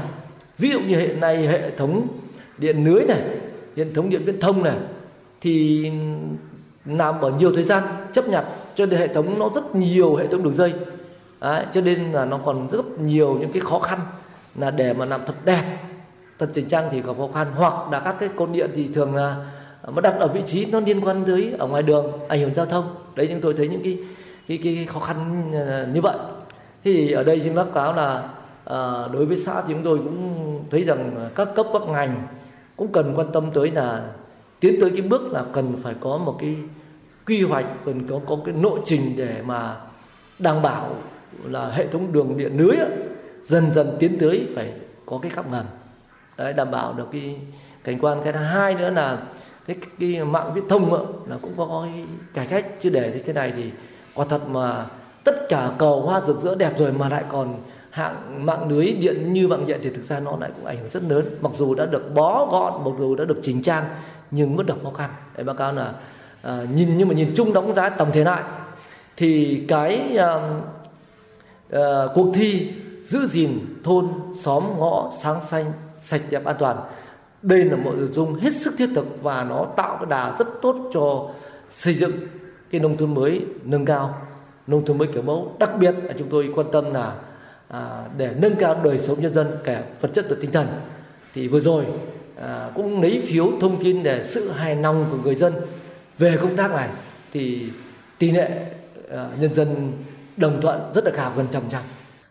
[0.57, 2.07] Ví dụ như hiện nay hệ thống
[2.57, 3.21] điện lưới này
[3.75, 4.75] hệ thống điện viễn thông này
[5.41, 5.91] thì
[6.85, 10.27] làm ở nhiều thời gian chấp nhận cho nên hệ thống nó rất nhiều hệ
[10.27, 10.73] thống đường dây.
[11.41, 13.99] Đấy, cho nên là nó còn rất nhiều những cái khó khăn
[14.55, 15.63] là để mà làm thật đẹp.
[16.39, 17.47] Thật chỉnh trang thì có khó khăn.
[17.55, 19.35] Hoặc là các cái cột điện thì thường là
[19.87, 22.65] mà đặt ở vị trí nó liên quan tới ở ngoài đường ảnh hưởng giao
[22.65, 22.95] thông.
[23.15, 23.97] Đấy chúng tôi thấy những cái
[24.47, 26.17] cái cái khó khăn à, như vậy.
[26.83, 28.29] Thì ở đây xin báo cáo là
[28.65, 32.27] à, đối với xã thì chúng tôi cũng thấy rằng các cấp các ngành
[32.75, 34.01] cũng cần quan tâm tới là
[34.59, 36.55] tiến tới cái bước là cần phải có một cái
[37.25, 39.75] quy hoạch cần có có cái lộ trình để mà
[40.39, 40.95] đảm bảo
[41.43, 42.75] là hệ thống đường điện lưới
[43.43, 44.71] dần dần tiến tới phải
[45.05, 45.65] có cái cắp ngầm.
[46.37, 47.35] Đấy đảm bảo được cái
[47.83, 48.21] cảnh quan.
[48.23, 49.17] Cái thứ hai nữa là
[49.73, 50.91] cái, cái mạng viễn thông
[51.29, 52.03] là cũng có cái
[52.33, 52.65] cải cách.
[52.81, 53.71] Chứ để như thế này thì
[54.13, 54.85] quả thật mà
[55.23, 57.55] tất cả cầu hoa rực rỡ đẹp rồi mà lại còn
[57.89, 60.89] hạng mạng lưới điện như mạng điện thì thực ra nó lại cũng ảnh hưởng
[60.89, 61.25] rất lớn.
[61.41, 63.83] Mặc dù đã được bó gọn mặc dù đã được chỉnh trang
[64.31, 65.09] nhưng vẫn gặp khó khăn.
[65.37, 65.93] Để báo cáo là
[66.41, 68.43] à, nhìn nhưng mà nhìn chung đóng giá tổng thể lại.
[69.17, 70.59] Thì cái à,
[71.71, 72.71] à, cuộc thi
[73.03, 74.07] giữ gìn thôn
[74.41, 75.65] xóm ngõ sáng xanh
[76.01, 76.77] sạch đẹp an toàn
[77.41, 80.47] đây là một nội dung hết sức thiết thực và nó tạo cái đà rất
[80.61, 81.29] tốt cho
[81.69, 82.11] xây dựng
[82.71, 84.27] cái nông thôn mới nâng cao
[84.67, 85.55] nông thôn mới kiểu mẫu.
[85.59, 87.13] Đặc biệt là chúng tôi quan tâm là
[87.67, 90.67] à, để nâng cao đời sống nhân dân cả vật chất và tinh thần.
[91.33, 91.85] Thì vừa rồi
[92.41, 95.53] à, cũng lấy phiếu thông tin để sự hài lòng của người dân
[96.17, 96.89] về công tác này.
[97.31, 97.69] Thì
[98.17, 98.65] tỷ lệ
[99.11, 99.91] à, nhân dân
[100.37, 101.81] đồng thuận rất là cao gần trăm trăm.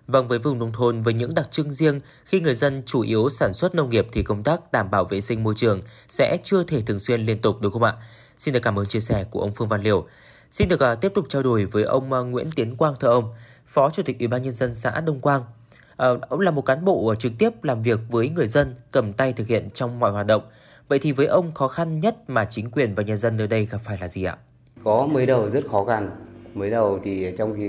[0.09, 3.29] Vâng, với vùng nông thôn với những đặc trưng riêng, khi người dân chủ yếu
[3.29, 6.65] sản xuất nông nghiệp thì công tác đảm bảo vệ sinh môi trường sẽ chưa
[6.65, 7.93] thể thường xuyên liên tục đúng không ạ?
[8.39, 10.07] Xin được cảm ơn chia sẻ của ông Phương Văn Liều.
[10.51, 13.35] Xin được uh, tiếp tục trao đổi với ông uh, Nguyễn Tiến Quang thưa ông,
[13.67, 15.43] Phó Chủ tịch Ủy ban nhân dân xã Đông Quang.
[15.43, 19.33] Uh, ông là một cán bộ trực tiếp làm việc với người dân, cầm tay
[19.33, 20.43] thực hiện trong mọi hoạt động.
[20.89, 23.67] Vậy thì với ông khó khăn nhất mà chính quyền và nhân dân nơi đây
[23.67, 24.37] gặp phải là gì ạ?
[24.85, 26.11] Có mới đầu rất khó khăn
[26.55, 27.69] mới đầu thì trong cái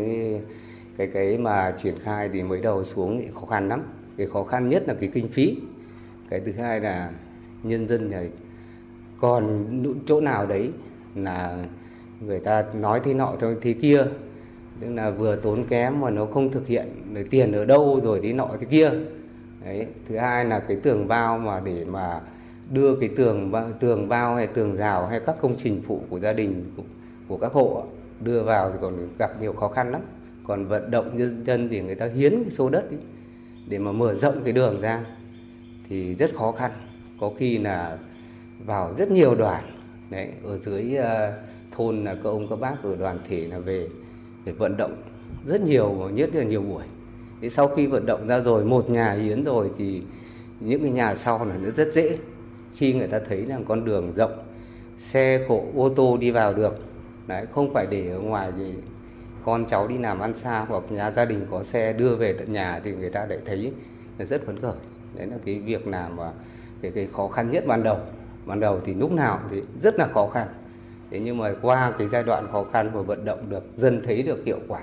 [1.00, 3.84] cái cái mà triển khai thì mới đầu xuống thì khó khăn lắm.
[4.18, 5.58] Cái khó khăn nhất là cái kinh phí.
[6.30, 7.12] Cái thứ hai là
[7.64, 8.30] nhân dân này
[9.20, 9.66] còn
[10.08, 10.72] chỗ nào đấy
[11.16, 11.66] là
[12.22, 14.04] người ta nói thế nọ thôi thế kia.
[14.80, 18.20] Tức là vừa tốn kém mà nó không thực hiện để tiền ở đâu rồi
[18.24, 18.92] thế nọ thế kia.
[19.66, 22.22] Đấy thứ hai là cái tường bao mà để mà
[22.72, 26.34] đưa cái tường tường bao hay tường rào hay các công trình phụ của gia
[26.34, 26.84] đình của,
[27.28, 27.84] của các hộ
[28.22, 30.02] đưa vào thì còn gặp nhiều khó khăn lắm
[30.50, 33.00] còn vận động nhân dân thì người ta hiến cái số đất ấy,
[33.68, 35.06] để mà mở rộng cái đường ra
[35.90, 36.72] thì rất khó khăn.
[37.20, 37.98] Có khi là
[38.66, 39.64] vào rất nhiều đoàn
[40.10, 41.34] đấy ở dưới uh,
[41.72, 43.88] thôn là các ông các bác ở đoàn thể là về
[44.46, 44.96] để vận động
[45.46, 46.84] rất nhiều nhất là nhiều buổi.
[47.42, 50.02] Thế sau khi vận động ra rồi một nhà hiến rồi thì
[50.60, 52.18] những cái nhà sau là nó rất dễ.
[52.76, 54.40] Khi người ta thấy là con đường rộng
[54.98, 56.76] xe cộ ô tô đi vào được
[57.28, 58.74] đấy không phải để ở ngoài thì
[59.45, 62.54] con cháu đi làm ăn xa hoặc nhà gia đình có xe đưa về tận
[62.54, 63.71] nhà thì người ta lại thấy
[64.17, 64.75] là rất phấn khởi.
[65.15, 66.32] Đấy là cái việc làm mà
[66.82, 67.97] cái, cái khó khăn nhất ban đầu.
[68.45, 70.47] Ban đầu thì lúc nào thì rất là khó khăn.
[71.12, 74.23] Thế nhưng mà qua cái giai đoạn khó khăn và vận động được dân thấy
[74.23, 74.82] được hiệu quả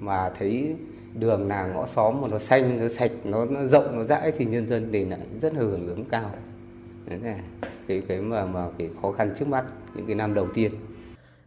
[0.00, 0.76] mà thấy
[1.14, 4.44] đường nào ngõ xóm mà nó xanh nó sạch nó, nó rộng nó rãi thì
[4.44, 6.30] nhân dân thì lại rất là hưởng ứng cao.
[7.06, 7.38] Đấy là
[7.88, 9.64] cái cái mà mà cái khó khăn trước mắt
[9.94, 10.72] những cái năm đầu tiên.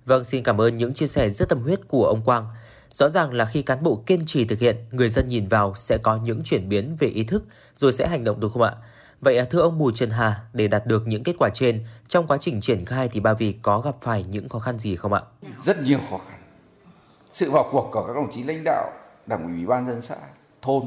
[0.06, 2.48] Vâng, xin cảm ơn những chia sẻ rất tâm huyết của ông Quang.
[2.92, 5.98] Rõ ràng là khi cán bộ kiên trì thực hiện, người dân nhìn vào sẽ
[5.98, 8.74] có những chuyển biến về ý thức rồi sẽ hành động đúng không ạ?
[9.22, 12.28] Vậy à, thưa ông Bùi Trần Hà, để đạt được những kết quả trên, trong
[12.28, 15.14] quá trình triển khai thì Ba Vì có gặp phải những khó khăn gì không
[15.14, 15.22] ạ?
[15.64, 16.40] Rất nhiều khó khăn.
[17.32, 18.92] Sự vào cuộc của các đồng chí lãnh đạo,
[19.26, 20.16] đảng ủy ban dân xã,
[20.62, 20.84] thôn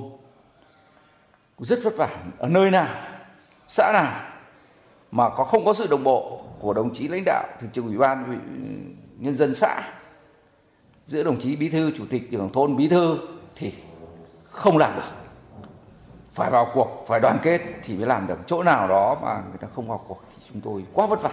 [1.58, 2.22] rất vất vả.
[2.38, 2.94] Ở nơi nào,
[3.68, 4.20] xã nào
[5.10, 7.98] mà có không có sự đồng bộ của đồng chí lãnh đạo, thường trực ủy
[7.98, 8.40] ban
[9.18, 9.82] nhân dân xã,
[11.06, 13.18] giữa đồng chí bí thư, chủ tịch trưởng thôn bí thư
[13.56, 13.72] thì
[14.50, 15.08] không làm được.
[16.34, 18.38] Phải vào cuộc, phải đoàn kết thì mới làm được.
[18.46, 21.32] Chỗ nào đó mà người ta không vào cuộc thì chúng tôi quá vất vả.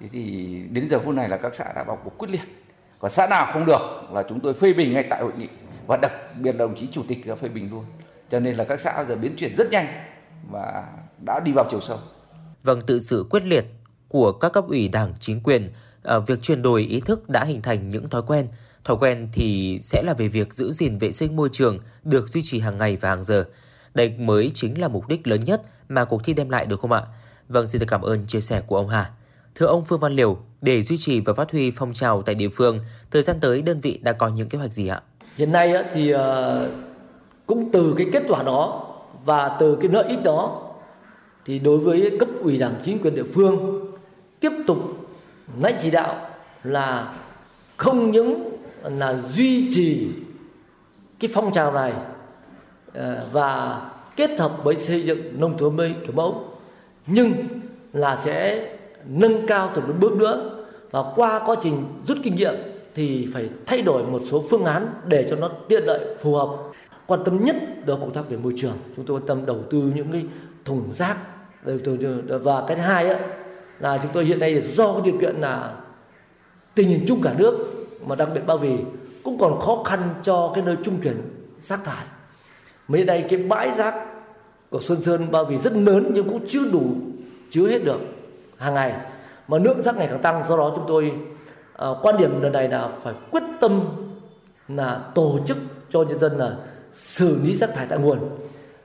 [0.00, 2.64] Thế thì đến giờ phút này là các xã đã vào cuộc quyết liệt.
[2.98, 3.80] Còn xã nào không được
[4.12, 5.48] là chúng tôi phê bình ngay tại hội nghị.
[5.86, 7.84] Và đặc biệt đồng chí chủ tịch đã phê bình luôn.
[8.30, 9.86] Cho nên là các xã giờ biến chuyển rất nhanh
[10.50, 10.86] và
[11.26, 11.98] đã đi vào chiều sâu.
[12.62, 13.64] Vâng tự sự quyết liệt
[14.08, 17.62] của các cấp ủy đảng chính quyền Ờ, việc chuyển đổi ý thức đã hình
[17.62, 18.48] thành những thói quen.
[18.84, 22.42] Thói quen thì sẽ là về việc giữ gìn vệ sinh môi trường được duy
[22.44, 23.44] trì hàng ngày và hàng giờ.
[23.94, 26.92] Đây mới chính là mục đích lớn nhất mà cuộc thi đem lại được không
[26.92, 27.02] ạ?
[27.48, 29.10] Vâng, xin được cảm ơn chia sẻ của ông Hà.
[29.54, 32.48] Thưa ông Phương Văn Liều, để duy trì và phát huy phong trào tại địa
[32.48, 35.02] phương, thời gian tới đơn vị đã có những kế hoạch gì ạ?
[35.36, 36.70] Hiện nay thì ờ,
[37.46, 38.86] cũng từ cái kết quả đó
[39.24, 40.62] và từ cái lợi ích đó
[41.46, 43.86] thì đối với cấp ủy đảng chính quyền địa phương
[44.40, 44.78] tiếp tục
[45.60, 46.30] lãnh chỉ đạo
[46.64, 47.12] là
[47.76, 50.08] không những là duy trì
[51.20, 51.92] cái phong trào này
[52.94, 53.80] ờ, và
[54.16, 56.44] kết hợp với xây dựng nông thôn mới kiểu mẫu
[57.06, 57.32] nhưng
[57.92, 58.68] là sẽ
[59.06, 60.50] nâng cao từng bước nữa.
[60.90, 62.54] Và qua quá trình rút kinh nghiệm
[62.94, 66.48] thì phải thay đổi một số phương án để cho nó tiện lợi phù hợp.
[67.06, 68.76] Quan tâm nhất đó công tác về môi trường.
[68.96, 70.24] Chúng tôi quan tâm đầu tư những cái
[70.64, 71.16] thùng rác
[72.26, 73.22] và cái thứ hai ấy,
[73.80, 75.74] là chúng tôi hiện nay do cái điều kiện là
[76.74, 77.66] tình hình chung cả nước
[78.06, 78.76] mà đặc biệt bao vì
[79.22, 81.16] cũng còn khó khăn cho cái nơi trung chuyển
[81.58, 82.04] rác thải.
[82.88, 83.94] Mới đây cái bãi rác
[84.70, 86.82] của Xuân Sơn bao vì rất lớn nhưng cũng chưa đủ
[87.50, 88.00] chứa hết được
[88.58, 88.94] hàng ngày.
[89.48, 91.12] Mà lượng rác ngày càng tăng do đó chúng tôi
[91.76, 93.84] à, quan điểm lần này là phải quyết tâm
[94.68, 95.56] là tổ chức
[95.90, 96.56] cho nhân dân là
[96.92, 98.18] xử lý rác thải tại nguồn.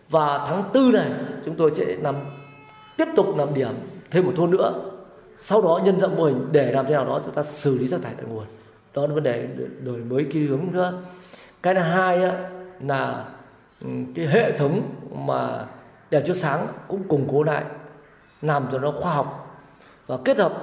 [0.10, 1.10] Và tháng tư này
[1.46, 2.16] chúng tôi sẽ làm
[2.98, 3.74] tiếp tục làm điểm
[4.12, 4.74] thêm một thôn nữa.
[5.38, 7.88] Sau đó nhân rộng mô hình để làm thế nào đó chúng ta xử lý
[7.88, 8.46] rác thải tại nguồn.
[8.94, 9.48] Đó là vấn đề
[9.84, 10.94] đổi mới cái hướng nữa.
[11.64, 12.50] Cái thứ hai á,
[12.82, 13.26] là
[13.82, 14.82] ừ, cái hệ thống
[15.26, 15.66] mà
[16.12, 17.64] đèn chiếu sáng cũng củng cố lại
[18.42, 19.58] làm cho nó khoa học
[20.08, 20.54] và kết hợp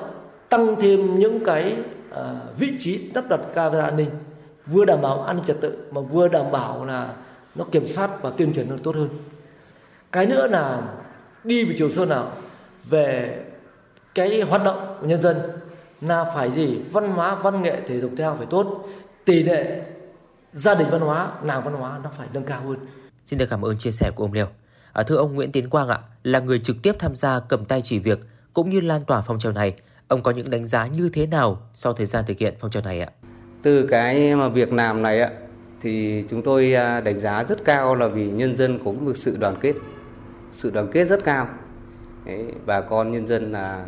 [0.49, 1.77] tăng thêm những cái
[2.11, 4.11] uh, vị trí lắp đặt camera an ninh
[4.67, 7.09] vừa đảm bảo an ninh trật tự mà vừa đảm bảo là
[7.55, 9.09] nó kiểm soát và tuyên truyền nó tốt hơn.
[10.13, 10.83] Cái nữa là
[11.45, 12.33] đi về chiều sâu nào
[12.91, 13.45] về
[14.15, 15.37] cái hoạt động của nhân dân
[16.01, 16.79] là phải gì?
[16.93, 18.89] Văn hóa văn nghệ thể dục thể thao phải tốt.
[19.25, 19.83] Tỷ lệ
[20.53, 22.79] gia đình văn hóa làng văn hóa nó phải nâng cao hơn.
[23.25, 24.47] Xin được cảm ơn chia sẻ của ông Liêu
[24.93, 27.81] à, thưa ông Nguyễn Tiến Quang ạ là người trực tiếp tham gia cầm tay
[27.85, 28.19] chỉ việc
[28.53, 29.75] cũng như lan tỏa phong trào này
[30.09, 32.83] ông có những đánh giá như thế nào sau thời gian thực hiện phong trào
[32.83, 33.09] này ạ?
[33.63, 35.31] Từ cái mà việc làm này ạ
[35.81, 39.37] thì chúng tôi à, đánh giá rất cao là vì nhân dân có một sự
[39.41, 39.75] đoàn kết
[40.53, 41.49] sự đoàn kết rất cao
[42.27, 43.85] Đấy, bà con nhân dân là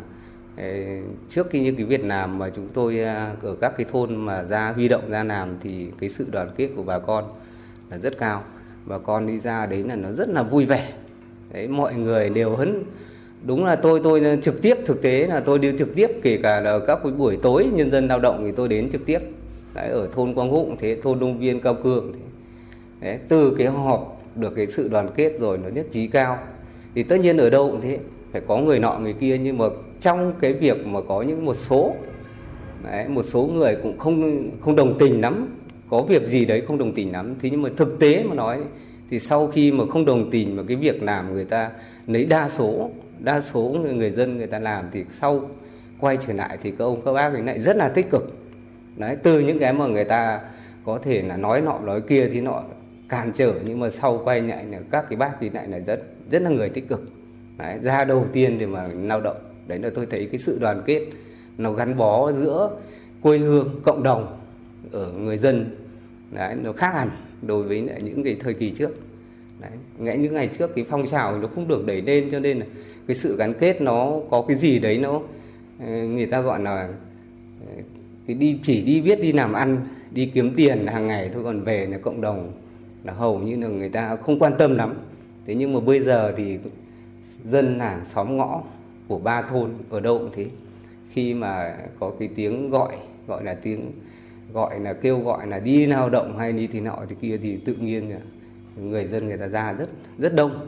[1.29, 4.45] trước khi những cái việc làm mà chúng tôi à, ở các cái thôn mà
[4.45, 7.25] ra huy động ra làm thì cái sự đoàn kết của bà con
[7.91, 8.43] là rất cao.
[8.87, 10.93] Bà con đi ra đấy là nó rất là vui vẻ.
[11.53, 12.85] Đấy mọi người đều hấn.
[13.47, 16.61] Đúng là tôi tôi trực tiếp thực tế là tôi đi trực tiếp kể cả
[16.61, 19.19] là các cái buổi tối nhân dân lao động thì tôi đến trực tiếp.
[19.75, 22.21] Đấy, ở thôn Quang Hụng thế thôn Đông Viên Cao Cường thế.
[23.01, 26.39] Đấy, từ cái họp được cái sự đoàn kết rồi nó nhất trí cao.
[26.95, 27.99] Thì tất nhiên ở đâu cũng thế
[28.35, 29.65] phải có người nọ người kia nhưng mà
[30.01, 31.95] trong cái việc mà có những một số
[32.85, 35.59] đấy, một số người cũng không không đồng tình lắm
[35.91, 37.35] có việc gì đấy không đồng tình lắm.
[37.41, 38.61] Thế nhưng mà thực tế mà nói
[39.11, 41.71] thì sau khi mà không đồng tình mà cái việc làm người ta
[42.07, 43.61] lấy đa số đa số
[43.95, 45.51] người dân người ta làm thì sau
[46.01, 48.39] quay trở lại thì các ông các bác ấy lại rất là tích cực.
[48.97, 50.41] Đấy từ những cái mà người ta
[50.85, 52.63] có thể là nói nọ nói kia thì nọ
[53.09, 56.03] cản trở nhưng mà sau quay lại là các cái bác thì lại là rất
[56.31, 57.14] rất là người tích cực
[57.59, 59.37] đấy, ra đầu tiên thì mà lao động
[59.67, 61.03] đấy là tôi thấy cái sự đoàn kết
[61.59, 62.71] nó gắn bó giữa
[63.21, 64.37] quê hương cộng đồng
[64.93, 65.77] ở người dân
[66.31, 67.11] đấy nó khác hẳn
[67.43, 68.91] đối với lại những cái thời kỳ trước.
[69.61, 72.59] Đấy ngay những ngày trước cái phong trào nó không được đẩy lên cho nên
[72.59, 72.67] là
[73.07, 75.21] cái sự gắn kết nó có cái gì đấy nó
[75.81, 76.89] ờ, người ta gọi là
[77.67, 77.83] ờ,
[78.27, 79.79] cái đi chỉ đi biết đi làm ăn
[80.11, 82.53] đi kiếm tiền hàng ngày thôi còn về là cộng đồng
[83.05, 84.95] là hầu như là người ta không quan tâm lắm.
[85.47, 86.59] Thế nhưng mà bây giờ thì
[87.45, 88.63] dân làng xóm ngõ
[89.09, 90.47] của ba thôn ở đâu cũng thế.
[91.11, 93.93] Khi mà có cái tiếng gọi gọi là tiếng,
[94.53, 97.57] gọi là kêu gọi là đi lao động hay đi thì nọ thì kia thì
[97.57, 98.19] tự nhiên là
[98.77, 100.67] người dân người ta ra rất rất đông.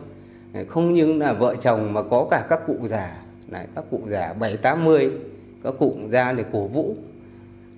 [0.68, 4.32] Không những là vợ chồng mà có cả các cụ già, này, các cụ già
[4.32, 5.10] bảy, tám mươi
[5.64, 6.96] các cụ ra để cổ vũ.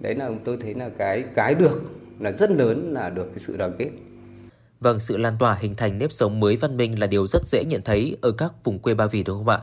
[0.00, 1.82] Đấy là tôi thấy là cái cái được
[2.20, 3.90] là rất lớn là được cái sự đoàn kết.
[4.80, 7.64] Vâng, sự lan tỏa hình thành nếp sống mới văn minh là điều rất dễ
[7.64, 9.58] nhận thấy ở các vùng quê Ba Vì đúng không ạ?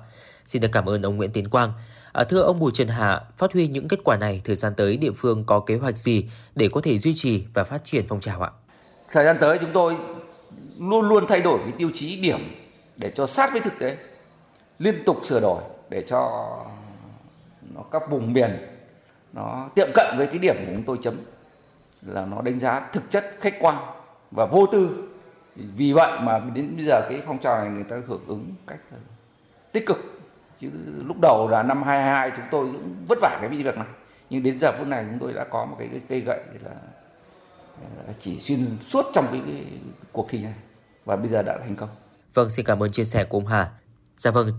[0.45, 1.73] Xin được cảm ơn ông Nguyễn Tiến Quang.
[2.13, 4.97] À, thưa ông Bùi Trần Hạ, phát huy những kết quả này, thời gian tới
[4.97, 6.25] địa phương có kế hoạch gì
[6.55, 8.51] để có thể duy trì và phát triển phong trào ạ?
[9.11, 9.95] Thời gian tới chúng tôi
[10.79, 12.39] luôn luôn thay đổi cái tiêu chí điểm
[12.97, 13.97] để cho sát với thực tế,
[14.79, 16.49] liên tục sửa đổi để cho
[17.73, 18.57] nó các vùng miền
[19.33, 21.15] nó tiệm cận với cái điểm của chúng tôi chấm
[22.05, 23.75] là nó đánh giá thực chất khách quan
[24.35, 25.09] và vô tư
[25.55, 28.79] vì vậy mà đến bây giờ cái phong trào này người ta hưởng ứng cách
[29.71, 29.97] tích cực
[30.59, 30.69] chứ
[31.05, 33.87] lúc đầu là năm 22 chúng tôi cũng vất vả cái việc này
[34.29, 36.71] nhưng đến giờ phút này chúng tôi đã có một cái, cây gậy là
[38.19, 39.65] chỉ xuyên suốt trong cái, cái
[40.11, 40.53] cuộc thi này
[41.05, 41.89] và bây giờ đã thành công.
[42.33, 43.71] Vâng, xin cảm ơn chia sẻ của ông Hà.
[44.17, 44.51] Dạ vâng,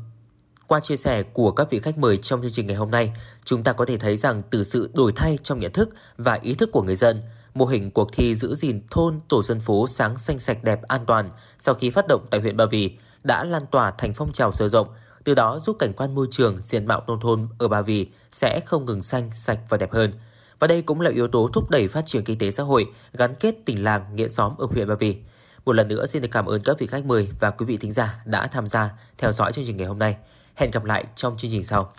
[0.67, 3.13] qua chia sẻ của các vị khách mời trong chương trình ngày hôm nay,
[3.45, 6.55] chúng ta có thể thấy rằng từ sự đổi thay trong nhận thức và ý
[6.55, 7.23] thức của người dân,
[7.57, 11.07] mô hình cuộc thi giữ gìn thôn tổ dân phố sáng xanh sạch đẹp an
[11.07, 14.53] toàn sau khi phát động tại huyện Ba Vì đã lan tỏa thành phong trào
[14.53, 14.89] sâu rộng,
[15.25, 18.61] từ đó giúp cảnh quan môi trường, diện mạo nông thôn ở Ba Vì sẽ
[18.61, 20.13] không ngừng xanh, sạch và đẹp hơn.
[20.59, 23.35] Và đây cũng là yếu tố thúc đẩy phát triển kinh tế xã hội, gắn
[23.35, 25.17] kết tình làng, nghĩa xóm ở huyện Ba Vì.
[25.65, 27.93] Một lần nữa xin được cảm ơn các vị khách mời và quý vị thính
[27.93, 30.17] giả đã tham gia theo dõi chương trình ngày hôm nay.
[30.55, 31.93] Hẹn gặp lại trong chương trình sau.